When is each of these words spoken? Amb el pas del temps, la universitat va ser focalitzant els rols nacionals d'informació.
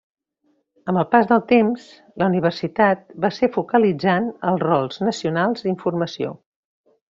Amb 0.93 1.01
el 1.01 1.03
pas 1.11 1.27
del 1.31 1.43
temps, 1.51 1.83
la 2.21 2.29
universitat 2.31 3.05
va 3.27 3.31
ser 3.37 3.51
focalitzant 3.59 4.33
els 4.55 4.67
rols 4.67 5.01
nacionals 5.11 5.69
d'informació. 5.69 6.37